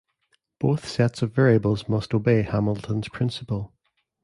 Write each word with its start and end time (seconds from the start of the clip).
Both 0.59 0.87
sets 0.87 1.21
of 1.21 1.31
variables 1.31 1.87
must 1.87 2.15
obey 2.15 2.41
Hamilton's 2.41 3.07
principle. 3.07 3.71